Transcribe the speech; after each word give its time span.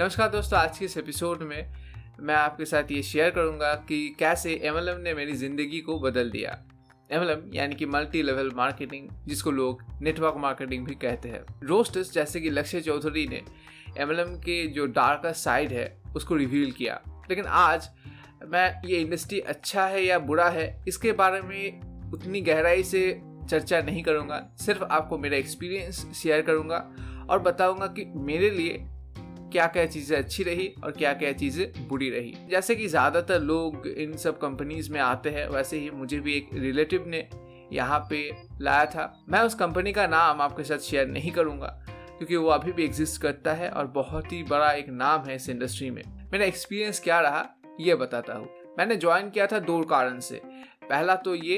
नमस्कार 0.00 0.28
दोस्तों, 0.28 0.58
आज 0.58 0.78
के 0.78 0.84
इस 0.84 0.96
एपिसोड 0.96 1.42
में 1.42 1.72
मैं 2.20 2.34
आपके 2.34 2.64
साथ 2.64 2.90
ये 2.92 3.02
शेयर 3.02 3.30
करूँगा 3.30 3.72
कि 3.88 4.16
कैसे 4.18 4.52
एमएलएम 4.64 5.00
ने 5.00 5.12
मेरी 5.14 5.32
ज़िंदगी 5.32 5.80
को 5.80 5.98
बदल 6.00 6.30
दिया। 6.30 6.56
एमएलएम 7.10 7.40
यानी 7.54 7.74
कि 7.74 7.86
मल्टी 7.86 8.22
लेवल 8.22 8.50
मार्केटिंग 8.56 9.08
जिसको 9.26 9.50
लोग 9.50 9.82
नेटवर्क 10.02 10.34
मार्केटिंग 10.36 10.86
भी 10.86 10.94
कहते 10.94 11.28
हैं। 11.28 11.44
रोस्टर्स 11.62 12.12
जैसे 12.12 12.40
कि 12.40 12.50
लक्ष्य 12.50 12.80
चौधरी 12.80 13.26
ने 13.28 13.42
एमएलएम 13.98 14.34
के 14.36 14.66
जो 14.66 14.86
डार्कर 14.86 15.32
साइड 15.32 15.72
है, 15.72 16.02
उसको 16.16 16.36
रिवील 16.36 16.72
किया। 16.72 17.00
लेकिन 17.30 17.44
आज 17.44 17.88
मैं, 18.44 18.80
ये 18.84 19.00
इंडस्ट्री 19.00 19.40
अच्छा 19.40 19.84
है 19.86 20.04
या 20.04 20.18
बुरा 20.18 20.48
है, 20.48 20.84
इसके 20.88 21.12
बारे 21.12 21.40
में 21.42 22.10
उतनी 22.12 22.40
गहराई 22.40 22.82
से 22.82 23.02
चर्चा 23.50 23.80
नहीं 23.80 24.02
करूँगा। 24.02 24.40
सिर्फ़ 24.60 24.82
आपको 24.82 25.18
मेरा 25.18 25.36
एक्सपीरियंस 25.36 26.04
शेयर 26.22 26.42
करूँगा 26.42 26.78
और 27.30 27.38
बताऊँगा 27.38 27.86
कि 27.86 28.04
मेरे 28.16 28.50
लिए 28.50 28.86
क्या 29.50 29.66
क्या 29.66 29.84
चीज़ें 29.86 30.16
अच्छी 30.18 30.42
रही 30.42 30.66
और 30.84 30.90
क्या 30.92 31.12
क्या 31.14 31.32
चीज़ें 31.34 31.88
बुरी 31.88 32.10
रही। 32.10 32.34
जैसे 32.50 32.74
कि 32.76 32.86
ज़्यादातर 32.88 33.40
लोग 33.42 33.86
इन 33.88 34.16
सब 34.16 34.38
कंपनीज़ 34.38 34.90
में 34.92 35.00
आते 35.00 35.30
हैं, 35.30 35.48
वैसे 35.48 35.78
ही 35.78 35.90
मुझे 35.90 36.20
भी 36.20 36.34
एक 36.34 36.48
रिलेटिव 36.54 37.04
ने 37.06 37.28
यहाँ 37.72 37.98
पे 38.10 38.30
लाया 38.60 38.84
था। 38.86 39.24
मैं 39.28 39.40
उस 39.40 39.54
कंपनी 39.54 39.92
का 39.92 40.06
नाम 40.06 40.40
आपके 40.40 40.64
साथ 40.64 40.78
शेयर 40.80 41.08
नहीं 41.08 41.32
करूँगा, 41.32 41.66
क्योंकि 42.18 42.36
वो 42.36 42.48
अभी 42.50 42.72
भी 42.72 42.84
एग्जिस्ट 42.84 43.20
करता 43.22 43.52
है 43.54 43.70
और 43.70 43.86
बहुत 43.90 44.32
ही 44.32 44.42
बड़ा 44.44 44.70
एक 44.72 44.88
नाम 44.90 45.24
है 45.24 45.36
इस 45.36 45.48
इंडस्ट्री 45.48 45.90
में। 45.90 46.02
मेरा 46.32 46.44
एक्सपीरियंस 46.44 47.00
क्या 47.00 47.20
रहा, 47.20 47.46
ये 47.80 47.94
बताता 47.94 48.34
हूँ। 48.34 48.48
मैंने 48.78 48.96
ज्वाइन 48.96 49.30
किया 49.30 49.46
था 49.46 49.58
दो 49.60 49.82
कारण 49.84 50.18
से। 50.20 50.40
पहला 50.84 51.14
तो 51.16 51.34
ये 51.34 51.56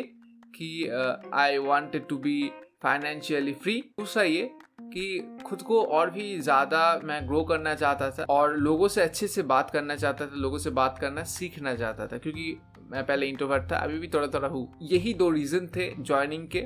कि 0.55 0.89
I 1.35 1.59
wanted 1.59 2.07
to 2.09 2.17
be 2.19 2.51
financially 2.83 3.53
free 3.55 3.81
दूसरा 3.99 4.23
ये 4.23 4.51
कि 4.93 5.39
खुद 5.47 5.63
को 5.63 5.83
और 5.83 6.11
भी 6.11 6.39
ज़्यादा 6.41 7.01
मैं 7.05 7.27
ग्रो 7.29 7.43
करना 7.45 7.75
चाहता 7.75 8.11
था 8.11 8.25
और 8.31 8.57
लोगों 8.59 8.89
से 8.89 9.03
अच्छे 9.03 9.27
से 9.29 9.43
बात 9.45 9.71
करना 9.71 9.97
चाहता 9.97 10.27
था, 10.27 10.37
लोगों 10.37 10.59
से 10.59 10.71
बात 10.71 10.99
करना 10.99 11.23
सीखना 11.25 11.75
चाहता 11.75 12.07
था, 12.07 12.19
क्योंकि 12.19 12.57
मैं 12.91 13.05
पहले 13.07 13.27
इंट्रोवर्ट 13.27 13.71
था, 13.73 13.77
अभी 13.77 13.99
भी 13.99 14.09
थोड़ा 14.09 14.27
थोड़ा 14.27 14.49
हूँ। 14.49 14.69
यही 14.83 15.15
दो 15.15 15.31
रीज़न 15.31 15.67
थे 15.77 15.91
ज्वाइनिंग 15.99 16.47
के। 16.49 16.61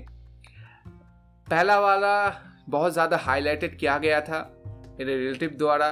पहला 1.46 1.78
वाला 1.80 2.14
बहुत 2.68 2.92
ज़्यादा 2.92 3.16
हाईलाइटेड 3.16 3.78
किया 3.78 3.96
गया 3.98 4.20
था 4.20 4.40
मेरे 4.98 5.16
रिलेटिव 5.16 5.50
द्वारा 5.58 5.88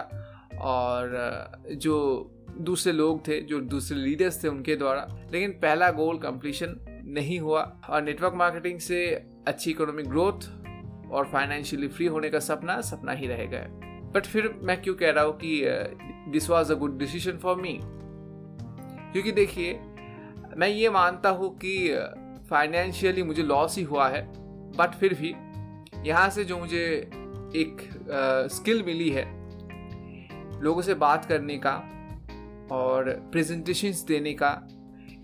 और 0.62 1.68
जो 1.72 2.30
दूसरे 2.58 2.92
लोग 2.92 3.26
थे, 3.28 3.40
जो 3.40 3.60
दूसरे 3.60 3.98
लीडर्स 3.98 4.42
थे 4.44 4.48
उनके 4.48 4.76
द्वारा। 4.76 5.06
लेकिन 5.32 5.52
पहला 5.62 5.90
गोल 5.92 6.18
कंप्लीशन 6.18 6.76
नहीं 7.06 7.38
हुआ 7.40 7.62
और 7.90 8.02
नेटवर्क 8.02 8.34
मार्केटिंग 8.34 8.78
से 8.80 9.04
अच्छी 9.48 9.70
इकोनॉमिक 9.70 10.08
ग्रोथ 10.08 10.48
और 11.12 11.26
फाइनेंशियली 11.26 11.88
फ्री 11.88 12.06
होने 12.06 12.30
का 12.30 12.38
सपना 12.38 12.80
सपना 12.80 13.12
ही 13.12 13.26
रहेगा। 13.26 13.58
बट 14.14 14.26
फिर 14.26 14.60
मैं 14.62 14.82
क्यों 14.82 14.94
कह 14.94 15.10
रहा 15.10 15.24
हूँ 15.24 15.38
कि 15.44 15.62
this 16.30 16.50
was 16.50 16.72
a 16.72 16.76
good 16.76 16.98
decision 16.98 17.38
for 17.38 17.56
me 17.56 17.78
क्योंकि 17.82 19.32
देखिए 19.32 19.80
मैं 20.56 20.68
ये 20.68 20.90
मानता 20.90 21.28
हूँ 21.28 21.58
कि 21.64 21.96
फाइनेंशियली 22.50 23.22
मुझे 23.22 23.42
लॉस 23.42 23.76
ही 23.78 23.82
हुआ 23.82 24.08
है 24.08 24.22
बट 24.76 24.94
फिर 24.94 25.14
भी 25.14 25.34
यहाँ 26.08 26.30
से 26.30 26.44
जो 26.44 26.58
मुझे 26.58 26.84
एक 27.56 27.76
स्किल 28.52 28.80
uh, 28.80 28.86
मिली 28.86 29.10
है 29.10 29.24
लोगों 30.62 30.82
से 30.82 30.94
बात 30.94 31.24
करने 31.24 31.60
का 31.66 31.74
और 32.72 33.10
प्रेजेंटेशंस 33.32 34.00
देने 34.00 34.32
का 34.32 34.68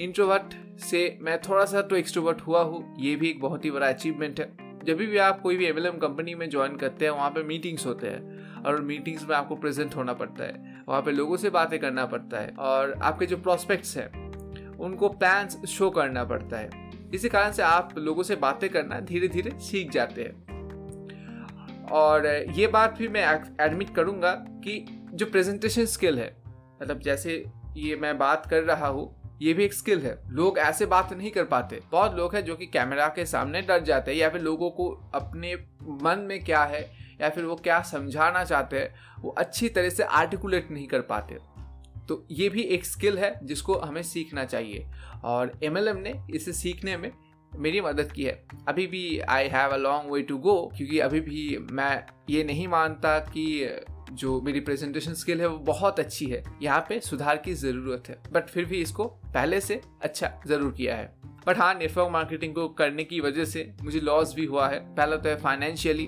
इंट्रोवर्ट 0.00 0.54
से 0.80 1.18
मैं 1.22 1.38
थोड़ा 1.38 1.64
सा 1.64 1.82
तो 1.82 1.96
एक्सट्रोवर्ट 1.96 2.40
हुआ 2.40 2.62
हूँ 2.62 2.96
ये 2.98 3.16
भी 3.16 3.30
एक 3.30 3.40
बहुत 3.40 3.64
ही 3.64 3.70
बड़ा 3.70 3.88
अचीवमेंट 3.88 4.40
है। 4.40 4.59
जब 4.84 4.96
भी 4.96 5.18
आप 5.18 5.40
कोई 5.40 5.56
भी 5.56 5.66
एमएलएम 5.66 5.98
कंपनी 5.98 6.34
में 6.34 6.48
ज्वाइन 6.50 6.76
करते 6.76 7.04
हैं, 7.04 7.12
वहाँ 7.12 7.30
पे 7.30 7.42
मीटिंग्स 7.42 7.86
होते 7.86 8.06
हैं 8.06 8.62
और 8.62 8.80
मीटिंग्स 8.80 9.28
में 9.28 9.36
आपको 9.36 9.56
प्रेजेंट 9.56 9.96
होना 9.96 10.12
पड़ता 10.12 10.44
है। 10.44 10.82
वहाँ 10.88 11.02
पे 11.02 11.12
लोगों 11.12 11.36
से 11.36 11.50
बातें 11.50 11.78
करना 11.78 12.06
पड़ता 12.06 12.40
है 12.40 12.54
और 12.58 12.92
आपके 12.92 13.26
जो 13.26 13.36
प्रोस्पेक्ट्स 13.36 13.96
हैं, 13.96 14.78
उनको 14.78 15.08
प्लान्स 15.08 15.64
शो 15.66 15.90
करना 15.90 16.24
पड़ता 16.24 16.56
है। 16.56 16.90
इसी 17.14 17.28
कारण 17.28 17.52
से 17.52 17.62
आप 17.62 17.94
लोगों 17.98 18.22
से 18.22 18.36
बातें 18.36 18.70
करना 18.70 19.00
धीरे 19.00 19.28
धीरे 19.28 19.50
सीख 19.60 19.90
जाते 19.90 20.22
हैं। 20.22 20.48
और 21.92 22.26
ये 22.50 22.66
बात 22.66 22.98
भी 22.98 23.08
मैं 23.08 23.26
एडमिट 23.60 23.94
करूँगा 23.94 24.30
कि 24.64 24.84
जो 25.14 25.26
प्रेजेंटेशन 25.26 25.84
स्किल 25.84 26.18
है 26.18 26.36
मतलब 26.82 26.98
जैसे 26.98 27.44
ये 27.76 27.96
मैं 27.96 28.18
बात 28.18 28.46
कर 28.46 28.62
रहा 28.62 28.86
हूँ 28.86 29.19
ये 29.42 29.54
भी 29.54 29.64
एक 29.64 29.74
स्किल 29.74 30.00
है। 30.00 30.22
लोग 30.28 30.58
ऐसे 30.58 30.86
बात 30.86 31.12
नहीं 31.12 31.30
कर 31.30 31.44
पाते। 31.44 31.80
बहुत 31.92 32.14
लोग 32.14 32.34
हैं 32.34 32.44
जो 32.44 32.56
कि 32.56 32.66
कैमरा 32.66 33.06
के 33.08 33.26
सामने 33.26 33.62
डर 33.62 33.80
जाते 33.80 34.10
हैं 34.10 34.18
या 34.18 34.28
फिर 34.28 34.40
लोगों 34.40 34.70
को 34.70 35.10
अपने 35.14 35.54
मन 36.02 36.18
में 36.18 36.44
क्या 36.44 36.64
है 36.64 36.82
या 37.20 37.30
फिर 37.30 37.44
वो 37.44 37.56
क्या 37.56 37.80
समझाना 37.82 38.44
चाहते 38.44 38.78
हैं, 38.78 38.94
वो 39.20 39.30
अच्छी 39.30 39.68
तरह 39.68 39.88
से 39.88 40.02
आर्टिकुलेट 40.02 40.70
नहीं 40.70 40.86
कर 40.86 41.00
पाते। 41.00 41.38
तो 42.08 42.26
ये 42.30 42.48
भी 42.48 42.62
एक 42.62 42.84
स्किल 42.84 43.18
है 43.18 43.46
जिसको 43.46 43.78
हमें 43.78 44.02
सीखना 44.02 44.44
चाहिए। 44.44 44.86
और 45.24 45.58
एमएलएम 45.62 45.96
ने 45.96 46.14
इसे 46.34 46.52
सीखने 46.52 46.96
में 46.96 47.10
मेरी 47.56 47.80
मदद 47.80 48.12
की 48.12 48.24
है। 48.24 48.46
अभी 48.68 48.86
भी 48.86 49.20
I 49.20 49.48
have 49.48 49.70
a 49.70 49.76
long 49.76 50.12
way 50.12 50.22
to 50.22 50.38
go 50.38 50.72
क्योंकि 50.76 50.98
अभी 50.98 51.20
भी 51.20 51.58
मैं 51.72 52.04
ये 52.30 52.44
नहीं 52.44 52.68
मानता 52.68 53.18
कि 53.18 53.64
जो 54.12 54.40
मेरी 54.40 54.60
प्रेजेंटेशन 54.60 55.14
स्किल 55.14 55.40
है, 55.40 55.46
वो 55.46 55.58
बहुत 55.58 56.00
अच्छी 56.00 56.26
है। 56.26 56.42
यहाँ 56.62 56.84
पे 56.88 57.00
सुधार 57.00 57.36
की 57.36 57.54
ज़रूरत 57.54 58.08
है। 58.08 58.16
बट 58.32 58.48
फिर 58.48 58.64
भी 58.64 58.80
इसको 58.82 59.04
पहले 59.34 59.60
से 59.60 59.80
अच्छा 60.02 60.32
ज़रूर 60.46 60.72
किया 60.72 60.96
है। 60.96 61.12
बट 61.46 61.58
हाँ 61.58 61.72
नेटवर्क 61.74 62.10
मार्केटिंग 62.12 62.54
को 62.54 62.68
करने 62.70 63.04
की 63.04 63.20
वजह 63.20 63.44
से 63.44 63.70
मुझे 63.82 64.00
लॉस 64.00 64.34
भी 64.34 64.44
हुआ 64.44 64.68
है। 64.68 64.78
पहला 64.96 65.16
तो 65.16 65.28
है 65.28 65.36
फाइनेंशियली 65.36 66.06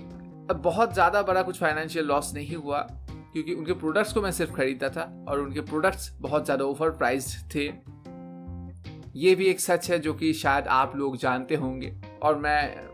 अब 0.50 0.60
बहुत 0.64 0.92
ज़्यादा 0.94 1.22
बड़ा 1.22 1.42
कुछ 1.42 1.58
फाइनेंशियल 1.58 2.04
लॉस 2.04 2.32
नहीं 2.34 2.56
हुआ, 2.56 2.80
क्योंकि 3.32 3.54
उनके 3.54 3.72
प्रोडक्ट्स 3.74 4.12
को 4.12 4.22
मैं 4.22 4.32
सिर्फ़ 4.32 4.52
खरीदता 4.52 4.88
था 4.88 5.02
और 5.28 5.40
उनके 5.40 5.60
प्रोडक्ट्स 5.62 6.10
बहुत 6.20 6.44
ज़्यादा 6.44 6.64
ओवर 6.64 6.90
प्राइज 6.92 7.34
थे। 7.54 7.70
ये 9.16 9.34
भी 9.34 9.46
एक 9.46 9.60
सच 9.60 9.90
है 9.90 9.98
जो 9.98 10.14
कि 10.14 10.32
शायद 10.34 10.66
आप 10.68 10.96
लोग 10.96 11.16
जानते 11.16 11.54
होंगे। 11.54 11.92
और 12.22 12.36
मैं 12.36 12.88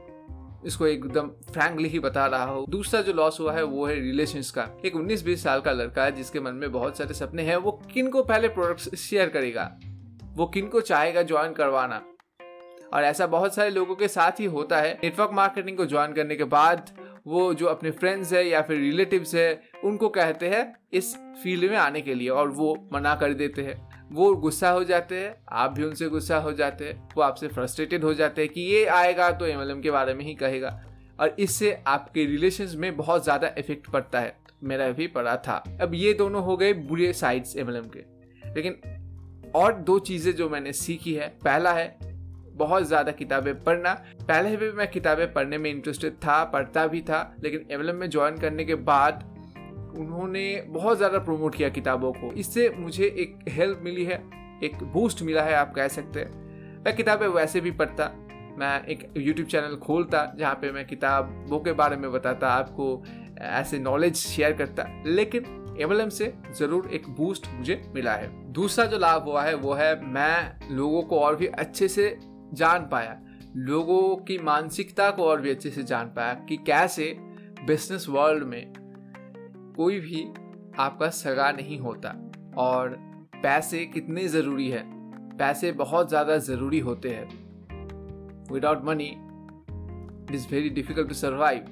इसको 0.67 0.87
एकदम 0.87 1.29
फ्रैंकली 1.29 1.89
ही 1.89 1.99
बता 1.99 2.27
रहा 2.27 2.45
हूँ। 2.45 2.67
दूसरा 2.69 3.01
जो 3.01 3.13
लॉस 3.13 3.41
हुआ 3.41 3.53
है, 3.53 3.63
वो 3.63 3.87
है 3.87 3.95
रिलेशन 3.95 4.41
का। 4.41 4.81
एक 4.85 4.97
19-20 4.97 5.43
साल 5.43 5.61
का 5.61 5.73
लड़का 5.73 6.05
है, 6.05 6.13
जिसके 6.13 6.41
मन 6.41 6.55
में 6.55 6.73
बहुत 6.73 6.99
सारे 6.99 7.15
सपने 7.15 7.43
हैं, 7.43 7.57
वो 7.57 7.73
किन 7.73 8.09
को 8.09 8.23
पहले 8.23 8.49
प्रोडक्ट 8.49 8.95
शेयर 8.95 9.29
करेगा? 9.29 9.79
वो 10.25 10.47
किन 10.47 10.69
को 10.69 10.81
चाहेगा 10.81 11.23
ज्वाइन 11.23 11.53
करवाना? 11.53 12.03
और 12.95 13.05
ऐसा 13.05 13.27
बहुत 13.27 13.55
सारे 13.55 13.71
लोगों 13.71 13.97
के 13.97 14.09
साथ 14.09 14.41
ही 14.41 14.45
होता 14.45 14.81
है। 14.81 14.99
नेटवर्क 15.05 15.31
मार्केटिंग 15.33 15.77
को 15.77 15.87
ज्वाइन 15.87 16.13
करने 16.13 16.37
के 16.37 16.45
बाद, 16.45 16.91
वो 17.27 17.55
जो 17.55 17.67
अपने 17.67 17.91
फ्रेंड्स 17.91 18.33
है 18.33 18.49
या 18.49 18.63
फिर 18.63 18.77
रिलेटिव्स 18.77 19.35
है, 19.35 19.63
उनको 19.85 20.09
कहते 20.09 20.49
हैं 20.49 20.77
इस 20.93 21.17
फ़ील्ड 21.17 21.71
में 21.71 21.79
आने 21.79 22.01
के 22.01 22.15
लिए 22.15 22.29
और 22.29 22.49
वो 22.49 22.89
मना 22.93 23.15
कर 23.15 23.33
देते 23.33 23.63
हैं। 23.63 23.98
वो 24.11 24.35
गुस्सा 24.37 24.71
हो 24.71 24.85
जाते 24.85 25.17
हैं, 25.17 25.35
आप 25.51 25.73
भी 25.73 25.85
उनसे 25.85 26.09
गुस्सा 26.09 26.37
हो 26.39 26.53
जाते 26.53 26.85
हैं, 26.85 27.09
वो 27.17 27.23
आपसे 27.23 27.49
फ्रस्ट्रेटेड 27.49 28.05
हो 28.05 28.13
जाते 28.15 28.43
हैं 28.43 28.51
कि 28.51 28.61
ये 28.63 28.85
आएगा 28.87 29.31
तो 29.31 29.47
एमएलएम 29.47 29.81
के 29.81 29.91
बारे 29.91 30.15
में 30.15 30.25
ही 30.25 30.35
कहेगा। 30.35 30.79
और 31.19 31.35
इससे 31.39 31.73
आपके 31.87 32.25
रिलेशन 32.27 32.77
में 32.77 32.97
बहुत 32.97 33.25
ज़्यादा 33.25 33.55
इफ़ेक्ट 33.59 33.91
पड़ता 33.91 34.21
है, 34.21 34.37
मेरा 34.63 34.89
भी 34.91 35.07
पड़ा 35.09 35.37
था। 35.39 35.63
अब 35.81 35.95
ये 35.95 36.13
दोनों 36.15 36.43
हो 36.45 36.57
गए 36.57 36.73
बुरे 36.73 37.13
साइड्स 37.13 37.57
एमएलएम 37.57 37.89
के। 37.89 38.05
लेकिन 38.55 38.81
और 39.55 39.75
दो 39.75 39.99
चीज़ें 40.01 40.35
जो 40.37 40.49
मैंने 40.49 40.73
सीखी 40.75 41.15
है, 41.15 41.29
पहला 41.45 41.73
है 41.73 41.99
बहुत 42.55 42.85
ज़्यादा 42.85 43.13
किताबें 43.13 43.55
पढ़ना। 43.65 43.93
पहले 44.21 44.57
भी 44.57 44.71
मैं 44.73 44.87
किताबें 44.91 45.33
पढ़ने 45.33 45.59
में 45.59 45.71
इंटरेस्टेड 45.71 46.15
था, 46.15 46.43
पढ़ता 46.45 46.87
भी 46.87 47.01
था, 47.01 47.37
लेकिन 47.43 47.67
एम 47.71 47.95
में 47.97 48.09
ज्वाइन 48.11 48.39
करने 48.39 48.65
के 48.65 48.75
बाद 48.75 49.23
उन्होंने 49.97 50.45
बहुत 50.69 50.97
ज़्यादा 50.97 51.19
प्रमोट 51.19 51.55
किया 51.55 51.69
किताबों 51.69 52.13
को। 52.13 52.33
इससे 52.35 52.69
मुझे 52.79 53.05
एक 53.05 53.39
हेल्प 53.49 53.81
मिली 53.85 54.05
है, 54.05 54.23
एक 54.65 54.83
बूस्ट 54.85 55.23
मिला 55.23 55.43
है, 55.43 55.55
आप 55.55 55.75
कह 55.75 55.89
सकते 55.89 56.21
हैं। 56.21 56.83
मैं 56.85 56.95
किताबें 56.97 57.27
वैसे 57.29 57.61
भी 57.61 57.71
पढ़ता, 57.73 58.11
मैं 58.59 58.85
एक 58.87 59.13
यूट्यूब 59.17 59.49
चैनल 59.49 59.77
खोलता, 59.77 60.25
जहाँ 60.39 60.55
पे 60.55 60.73
मैं 60.73 60.87
किताबों 60.87 61.59
के 61.61 61.73
बारे 61.73 61.97
में 61.97 62.11
बताता, 62.13 62.49
आपको 62.49 63.03
ऐसे 63.41 63.79
नॉलेज 63.79 64.17
शेयर 64.17 64.53
करता, 64.53 64.87
लेकिन 65.07 65.55
एम 65.81 66.09
से 66.09 66.33
ज़रूर 66.59 66.89
एक 66.93 67.09
बूस्ट 67.09 67.47
मुझे 67.55 67.81
मिला 67.95 68.13
है। 68.13 68.29
दूसरा 68.53 68.85
जो 68.85 68.99
लाभ 68.99 69.25
हुआ 69.25 69.43
है, 69.43 69.55
वो 69.55 69.73
है 69.75 70.05
मैं 70.05 70.77
लोगों 70.77 71.03
को 71.03 71.19
और 71.19 71.37
भी 71.37 71.47
अच्छे 71.47 71.89
से 71.89 72.17
जान 72.55 72.89
पाया। 72.89 73.19
लोगों 73.57 74.17
की 74.25 74.39
मानसिकता 74.39 75.11
को 75.11 75.25
और 75.25 75.41
भी 75.41 75.51
अच्छे 75.51 75.71
से 75.71 75.83
जान 75.83 76.07
पाया 76.07 76.35
कि 76.49 76.57
कैसे 76.57 77.15
बिज़नेस 77.67 78.07
वर्ल्ड 78.09 78.45
में 78.45 78.73
कोई 79.79 79.99
भी 80.01 80.23
आपका 80.79 81.09
सगा 81.13 81.51
नहीं 81.53 81.79
होता। 81.79 82.09
और 82.59 82.97
पैसे 83.35 83.85
कितने 83.87 84.27
ज़रूरी 84.29 84.69
है? 84.71 84.83
पैसे 85.39 85.71
बहुत 85.75 86.09
ज़्यादा 86.09 86.37
ज़रूरी 86.39 86.79
होते 86.81 87.09
हैं। 87.09 87.27
Without 88.53 88.85
money 88.85 89.07
it 89.09 90.35
is 90.35 90.47
very 90.51 90.71
difficult 90.71 91.09
to 91.09 91.15
survive 91.15 91.65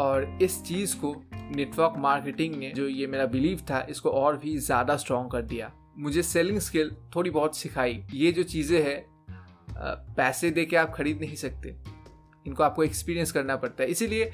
और 0.00 0.38
इस 0.42 0.62
चीज़ 0.64 0.96
को 0.96 1.14
नेटवर्क 1.34 1.94
मार्केटिंग 1.98 2.54
ने, 2.54 2.70
जो 2.70 2.88
ये 2.88 3.06
मेरा 3.06 3.26
बिलीव 3.26 3.60
था, 3.70 3.86
इसको 3.90 4.10
और 4.10 4.36
भी 4.36 4.56
ज़्यादा 4.58 4.96
स्ट्रॉन्ग 4.96 5.30
कर 5.32 5.42
दिया। 5.44 5.72
मुझे 5.98 6.22
सेलिंग 6.22 6.58
स्किल 6.60 6.90
थोड़ी 7.16 7.30
बहुत 7.30 7.56
सिखाई। 7.56 8.02
ये 8.14 8.32
जो 8.32 8.42
चीज़ें 8.44 8.82
हैं 8.82 9.04
पैसे 10.16 10.50
दे 10.50 10.64
के 10.64 10.76
आप 10.76 10.92
खरीद 10.94 11.20
नहीं 11.20 11.36
सकते। 11.36 11.76
इनको 12.48 12.62
आपको 12.62 12.84
एक्सपीरियंस 12.84 13.32
करना 13.32 13.56
पड़ता 13.56 13.82
है। 13.82 13.90
इसीलिए 13.90 14.30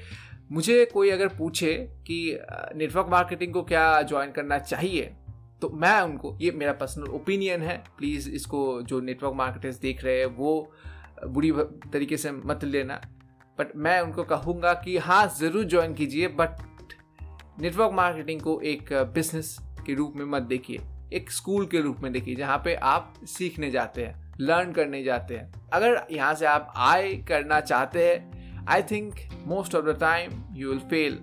मुझे 0.53 0.85
कोई 0.85 1.11
अगर 1.11 1.29
पूछे 1.37 1.75
कि 2.07 2.39
नेटवर्क 2.77 3.07
मार्केटिंग 3.11 3.53
को 3.53 3.63
क्या 3.65 4.03
ज्वाइन 4.05 4.33
करना 4.33 4.59
चाहिए 4.61 5.15
तो 5.63 5.69
मैं 5.73 6.01
उनको, 6.01 6.37
ये 6.41 6.51
मेरा 6.53 6.73
पर्सनल 6.73 7.11
ओपिनियन 7.13 7.63
है। 7.63 7.77
प्लीज़ 7.99 8.29
इसको 8.31 8.61
जो 8.83 9.01
नेटवर्क 9.01 9.35
मार्केटर्स 9.35 9.77
देख 9.81 10.05
रहे 10.05 10.19
हैं, 10.19 10.27
वो 10.27 10.73
बुरी 11.27 11.53
तरीके 11.93 12.17
से 12.17 12.31
मत 12.33 12.65
लेना। 12.65 13.01
बट 13.59 13.77
मैं 13.77 14.01
उनको 14.01 14.23
कहूँगा 14.25 14.73
कि 14.75 14.97
हाँ 14.99 15.27
ज़रूर 15.39 15.65
ज्वाइन 15.65 15.95
कीजिए 15.95 16.29
बट 16.31 16.57
नेटवर्क 17.61 17.93
मार्केटिंग 17.93 18.41
को 18.41 18.61
एक 18.63 18.93
बिज़नेस 19.15 19.57
के 19.87 19.95
रूप 19.95 20.17
में 20.17 20.25
मत 20.29 20.43
देखिए। 20.45 20.79
एक 21.13 21.31
स्कूल 21.31 21.67
के 21.67 21.81
रूप 21.81 22.01
में 22.03 22.13
देखिए, 22.13 22.35
जहाँ 22.35 22.59
पे 22.59 22.75
आप 22.75 23.15
सीखने 23.27 23.71
जाते 23.71 24.05
हैं 24.05 24.33
लर्न 24.41 24.73
करने 24.73 25.03
जाते 25.03 25.37
हैं। 25.37 25.53
अगर 25.73 26.07
यहाँ 26.11 26.35
से 26.35 26.47
आप 26.47 26.73
आय 26.77 27.13
करना 27.29 27.61
चाहते 27.61 28.05
हैं 28.05 28.67
I 28.69 28.83
think 28.83 29.15
most 29.47 29.75
of 29.75 29.85
the 29.85 29.99
time 30.01 30.43
you 30.57 30.69
will 30.69 30.79
fail 30.81 31.19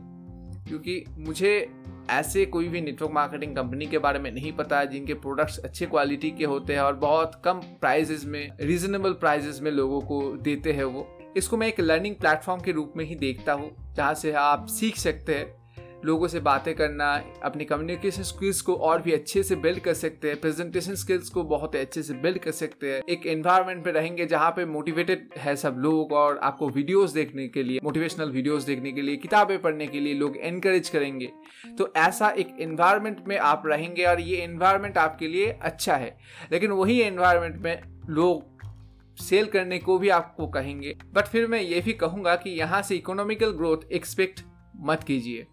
क्योंकि 0.67 1.03
मुझे 1.17 1.69
ऐसे 2.09 2.45
कोई 2.45 2.67
भी 2.67 2.81
नेटवर्क 2.81 3.11
मार्केटिंग 3.11 3.55
कंपनी 3.55 3.85
के 3.85 3.97
बारे 3.97 4.19
में 4.19 4.31
नहीं 4.31 4.51
पता 4.53 4.79
है, 4.79 4.87
जिनके 4.87 5.13
प्रोडक्ट्स 5.13 5.57
अच्छे 5.59 5.85
क्वालिटी 5.85 6.31
के 6.31 6.45
होते 6.45 6.73
हैं 6.73 6.81
और 6.81 6.95
बहुत 6.95 7.41
कम 7.45 7.59
प्राइजेज 7.81 8.25
में 8.25 8.57
रीजनेबल 8.61 9.13
प्राइजेस 9.13 9.59
में 9.61 9.71
लोगों 9.71 10.01
को 10.01 10.21
देते 10.37 10.73
हैं 10.73 10.83
वो। 10.83 11.07
इसको 11.37 11.57
मैं 11.57 11.67
एक 11.67 11.79
लर्निंग 11.79 12.15
प्लेटफॉर्म 12.15 12.61
के 12.61 12.71
रूप 12.71 12.93
में 12.97 13.05
ही 13.05 13.15
देखता 13.15 13.53
हूँ, 13.53 13.71
जहाँ 13.95 14.13
से 14.13 14.31
आप 14.33 14.65
सीख 14.69 14.97
सकते 14.97 15.35
हैं। 15.35 15.60
लोगों 16.05 16.27
से 16.27 16.39
बातें 16.39 16.73
करना, 16.75 17.11
अपनी 17.43 17.65
कम्युनिकेशन 17.65 18.23
स्किल्स 18.23 18.61
को 18.61 18.75
और 18.75 19.01
भी 19.01 19.11
अच्छे 19.11 19.43
से 19.43 19.55
बिल्ड 19.55 19.79
कर 19.79 19.93
सकते 19.93 20.27
हैं 20.27 20.39
प्रेजेंटेशन 20.41 20.95
स्किल्स 20.95 21.29
को 21.29 21.43
बहुत 21.43 21.75
अच्छे 21.75 22.03
से 22.03 22.13
बिल्ड 22.13 22.37
कर 22.37 22.51
सकते 22.51 22.91
हैं। 22.91 23.01
एक 23.09 23.25
एनवायरनमेंट 23.27 23.85
में 23.85 23.93
रहेंगे 23.93 24.25
जहाँ 24.25 24.51
पे 24.51 24.65
मोटिवेटेड 24.65 25.29
है 25.37 25.55
सब 25.55 25.77
लोग 25.79 26.11
और 26.13 26.37
आपको 26.37 26.69
वीडियोस 26.69 27.11
देखने 27.11 27.47
के 27.47 27.63
लिए 27.63 27.79
मोटिवेशनल 27.83 28.31
वीडियोस 28.31 28.63
देखने 28.63 28.91
के 28.91 29.01
लिए, 29.01 29.15
किताबें 29.15 29.61
पढ़ने 29.61 29.87
के 29.87 29.99
लिए 29.99 30.13
लोग 30.13 30.37
एनकरेज 30.37 30.89
करेंगे। 30.89 31.29
तो 31.77 31.91
ऐसा 31.97 32.29
एक 32.29 32.55
एनवायरनमेंट 32.59 33.23
में 33.27 33.37
आप 33.37 33.63
रहेंगे 33.65 34.03
और 34.03 34.21
ये 34.21 34.37
एनवायरनमेंट 34.37 34.97
आपके 34.97 35.27
लिए 35.27 35.51
अच्छा 35.61 35.95
है। 35.95 36.17
लेकिन 36.51 36.71
वही 36.71 36.99
एनवायरनमेंट 37.01 37.61
में 37.63 37.81
लोग 38.09 38.49
सेल 39.17 39.45
करने 39.45 39.77
को 39.79 39.97
भी 39.99 40.09
आपको 40.09 40.47
कहेंगे। 40.47 40.95
बट 41.13 41.27
फिर 41.27 41.47
मैं 41.47 41.61
ये 41.61 41.81
भी 41.81 41.93
कहूँगा 41.93 42.35
कि 42.35 42.49
यहाँ 42.49 42.81
से 42.81 42.95
इकोनॉमिकल 42.95 43.51
ग्रोथ 43.51 43.91
एक्सपेक्ट 43.91 44.39
मत 44.81 45.03
कीजिए। 45.03 45.47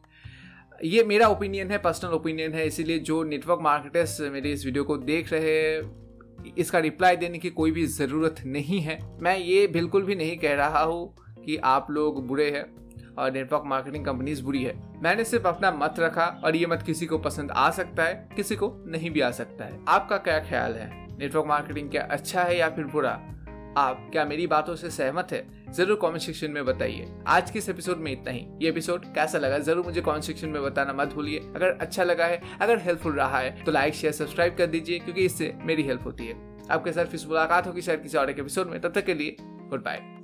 ये 0.84 1.02
मेरा 1.04 1.28
ओपिनियन 1.28 1.70
है 1.70 1.78
पर्सनल 1.78 2.10
ओपिनियन 2.10 2.52
है, 2.54 2.66
इसीलिए 2.66 2.98
जो 2.98 3.22
नेटवर्क 3.24 3.60
मार्केटर्स 3.62 4.20
मेरे 4.20 4.52
इस 4.52 4.64
वीडियो 4.64 4.84
को 4.84 4.96
देख 4.96 5.32
रहे 5.32 5.40
हैं, 5.40 6.54
इसका 6.58 6.78
रिप्लाई 6.78 7.16
देने 7.16 7.38
की 7.38 7.50
कोई 7.50 7.70
भी 7.70 7.86
ज़रूरत 7.86 8.36
नहीं 8.46 8.80
है। 8.80 8.98
मैं 9.22 9.36
ये 9.38 9.66
बिल्कुल 9.66 10.02
भी 10.02 10.14
नहीं 10.14 10.36
कह 10.38 10.54
रहा 10.54 10.82
हूँ 10.82 11.14
कि 11.44 11.56
आप 11.56 11.90
लोग 11.90 12.26
बुरे 12.26 12.50
हैं 12.50 12.64
और 13.14 13.32
नेटवर्क 13.32 13.62
मार्केटिंग 13.66 14.04
कंपनीज़ 14.04 14.42
बुरी 14.42 14.62
है। 14.62 14.76
मैंने 15.02 15.24
सिर्फ़ 15.24 15.46
अपना 15.46 15.70
मत 15.70 15.94
रखा 15.98 16.26
और 16.44 16.56
ये 16.56 16.66
मत 16.66 16.82
किसी 16.82 17.06
को 17.06 17.18
पसंद 17.18 17.50
आ 17.50 17.70
सकता 17.70 18.04
है, 18.04 18.28
किसी 18.36 18.56
को 18.56 18.84
नहीं 18.86 19.10
भी 19.10 19.20
आ 19.20 19.30
सकता 19.30 19.64
है। 19.64 19.80
आपका 19.88 20.16
क्या 20.16 20.38
ख्याल 20.40 20.74
है? 20.74 21.06
नेटवर्क 21.18 21.46
मार्केटिंग 21.46 21.90
क्या 21.90 22.02
अच्छा 22.02 22.42
है 22.42 22.58
या 22.58 22.70
फिर 22.70 22.84
बुरा? 22.84 23.10
आप 23.76 24.08
क्या 24.12 24.24
मेरी 24.24 24.46
बातों 24.46 24.76
से 24.76 24.90
सहमत 24.90 25.28
है? 25.32 25.57
ज़रूर 25.68 25.98
कमेंट 26.02 26.20
सेक्शन 26.22 26.50
में 26.50 26.64
बताइए। 26.64 27.08
आज 27.26 27.50
के 27.50 27.58
इस 27.58 27.68
एपिसोड 27.68 27.96
में 27.96 28.10
इतना 28.12 28.32
ही। 28.32 28.46
ये 28.62 28.68
एपिसोड 28.68 29.04
कैसा 29.14 29.38
लगा? 29.38 29.58
ज़रूर 29.58 29.84
मुझे 29.84 30.00
कमेंट 30.00 30.24
सेक्शन 30.24 30.48
में 30.48 30.62
बताना 30.62 30.92
मत 30.92 31.12
भूलिए। 31.14 31.38
अगर 31.38 31.70
अच्छा 31.70 32.04
लगा 32.04 32.26
है, 32.26 32.40
अगर 32.60 32.78
हेल्पफुल 32.78 33.12
रहा 33.12 33.38
है 33.38 33.64
तो 33.64 33.72
लाइक 33.72 33.94
शेयर 33.94 34.12
सब्सक्राइब 34.12 34.56
कर 34.56 34.66
दीजिए, 34.66 34.98
क्योंकि 34.98 35.24
इससे 35.24 35.52
मेरी 35.62 35.82
हेल्प 35.82 36.06
होती 36.06 36.26
है। 36.26 36.36
आपके 36.70 36.92
साथ 36.92 37.06
फिर 37.06 37.26
मुलाकात 37.28 37.66
होगी 37.66 37.82
शायद 37.82 38.02
किसी 38.02 38.18
और 38.18 38.30
एक 38.30 38.38
एपिसोड 38.38 38.70
में। 38.70 38.80
तब 38.80 38.92
तक 38.92 39.04
के 39.04 39.14
लिए 39.14 39.36
गुड 39.40 39.84
बाय 39.84 40.17